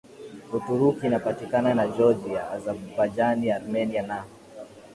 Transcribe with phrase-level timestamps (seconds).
[0.57, 4.25] Uturuki inapakana na Georgia Azabajani Armenia na